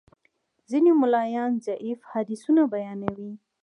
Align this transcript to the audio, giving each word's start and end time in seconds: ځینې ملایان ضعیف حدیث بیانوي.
ځینې 0.69 0.91
ملایان 1.01 1.51
ضعیف 1.65 1.99
حدیث 2.11 2.43
بیانوي. 2.71 3.31